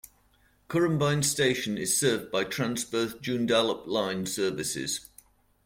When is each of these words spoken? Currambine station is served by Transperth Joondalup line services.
Currambine 0.67 1.23
station 1.23 1.77
is 1.77 1.95
served 1.95 2.31
by 2.31 2.43
Transperth 2.43 3.21
Joondalup 3.21 3.85
line 3.85 4.25
services. 4.25 5.11